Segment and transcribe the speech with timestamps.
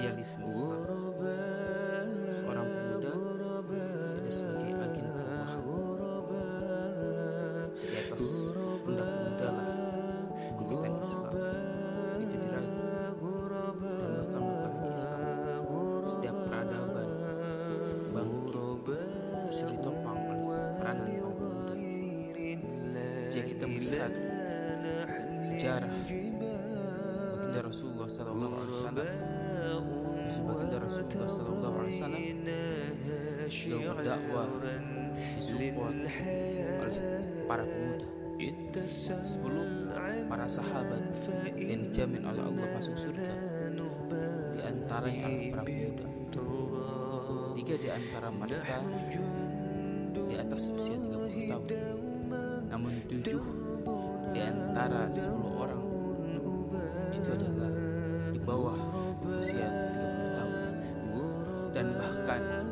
[0.00, 0.80] idealisme Islam.
[2.32, 3.12] Seorang pemuda
[4.16, 6.00] tidak sebagai agen perubahan.
[7.76, 8.24] Di atas
[8.80, 9.68] pundak pemuda lah
[10.56, 11.36] bangkitan Islam
[12.16, 12.72] itu diraih
[13.76, 15.68] dan bahkan bukan Islam.
[16.00, 17.10] Setiap peradaban
[18.16, 19.04] bangkit
[19.52, 21.76] justru ditopang oleh peranan para pemuda.
[23.28, 24.12] Jika kita melihat
[25.44, 25.92] sejarah
[27.36, 29.49] baginda Rasulullah Sallallahu
[30.30, 32.22] Yusuf baginda Rasulullah Sallallahu Alaihi Wasallam,
[33.50, 34.46] beliau berdakwah
[35.34, 36.96] disupport oleh
[37.50, 38.06] para pemuda.
[39.26, 39.90] Sebelum
[40.30, 41.02] para sahabat
[41.58, 43.34] yang dijamin oleh Allah masuk surga,
[44.54, 46.06] di antaranya adalah para pemuda.
[47.58, 48.78] Tiga di antara mereka
[50.14, 51.74] di atas usia 30 tahun,
[52.70, 53.42] namun tujuh
[54.30, 55.26] di antara 10
[55.58, 55.82] orang
[57.18, 57.59] itu adalah
[62.30, 62.62] bahkan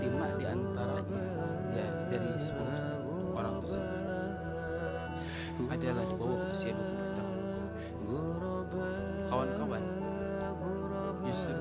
[0.00, 1.24] lima di antaranya
[1.76, 4.00] ya, dari 10 orang tersebut.
[5.68, 7.40] Adalah di bawah usia 20 tahun.
[9.28, 9.84] Kawan-kawan
[11.28, 11.60] justru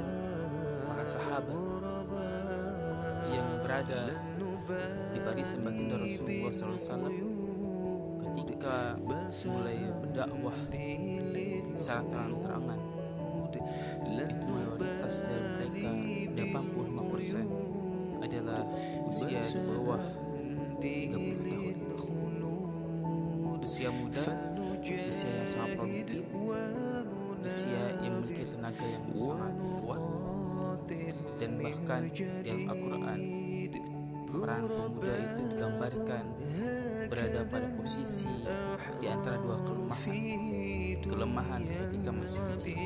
[0.88, 1.60] para sahabat
[3.36, 4.16] yang berada
[5.12, 7.12] di barisan baginda Rasulullah SAW
[8.32, 8.96] ketika
[9.52, 10.56] mulai berdakwah
[11.76, 13.01] secara terang-terangan
[14.20, 15.92] itu mayoritas dari mereka
[16.60, 18.62] 85% adalah
[19.08, 20.04] usia di bawah
[20.80, 22.34] 30 tahun.
[23.62, 24.52] Usia muda
[24.82, 26.26] usia yang sangat produktif
[27.42, 30.04] usia yang memiliki tenaga yang sangat kuat
[31.38, 33.20] dan bahkan di Al-Quran
[34.32, 36.24] peran pemuda itu digambarkan
[37.12, 38.32] berada pada posisi
[39.04, 40.16] di antara dua kelemahan.
[41.04, 41.62] Kelemahan
[42.22, 42.78] masih kecil.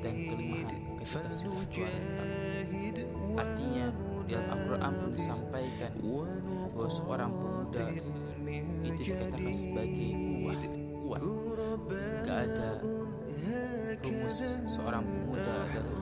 [0.00, 2.24] Dan kelemahan ketika sudah tua renta
[3.38, 3.86] artinya
[4.26, 5.92] di Al-Quran pun disampaikan
[6.74, 7.86] bahwa seorang pemuda
[8.82, 10.10] itu dikatakan sebagai
[10.42, 10.60] kuat
[11.04, 11.22] kuat.
[12.24, 12.68] Gak ada
[14.04, 14.38] rumus.
[14.68, 15.96] Seorang pemuda adalah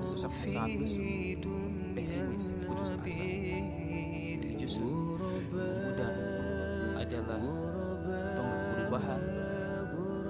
[0.00, 1.02] sosok yang sangat lesu
[1.92, 3.24] pesimis putus asa.
[4.40, 5.16] Tapi justru
[5.52, 6.08] pemuda
[7.00, 7.42] adalah
[8.36, 9.22] tonggak perubahan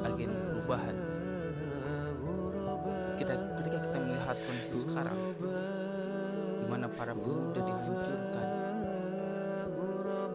[0.01, 0.97] agen perubahan
[6.71, 8.49] mana para pemuda dihancurkan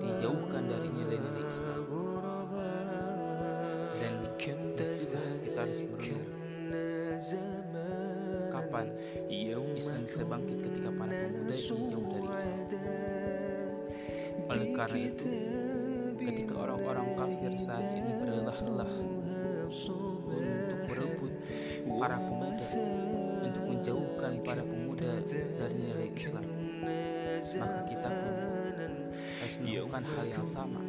[0.04, 1.82] dijauhkan dari nilai-nilai Islam.
[3.96, 6.28] Dan di situlah kita harus merenung
[8.52, 8.92] kapan
[9.76, 12.60] Islam bisa bangkit ketika para pemuda ini jauh dari Islam.
[14.46, 15.28] Oleh karena itu
[16.20, 18.94] ketika orang-orang kafir saat ini berlelah-lelah
[20.36, 20.75] untuk
[22.00, 22.70] para pemuda
[23.46, 25.12] untuk menjauhkan para pemuda
[25.60, 26.46] dari nilai Islam.
[27.56, 28.36] Maka kita pun
[29.42, 30.82] harus melakukan hal yang sama.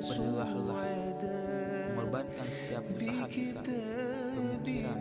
[0.00, 0.82] Berlelah-lelah
[1.90, 3.62] mengorbankan setiap usaha kita
[4.34, 4.98] pemikiran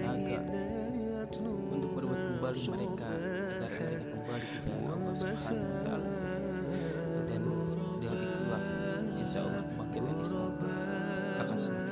[0.00, 0.40] tenaga
[1.70, 3.08] untuk berbuat kembali mereka
[3.60, 6.10] agar mereka kembali ke jalan Allah Subhanahu wa taala.
[7.28, 7.42] Dan
[8.00, 8.62] dengan itulah
[9.20, 10.52] insya Allah kebangkitan Islam
[11.40, 11.89] akan semakin